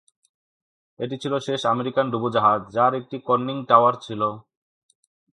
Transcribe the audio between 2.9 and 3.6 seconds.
একটি কন্নিং